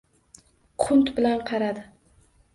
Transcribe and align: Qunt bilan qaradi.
Qunt 0.85 1.11
bilan 1.21 1.45
qaradi. 1.53 1.87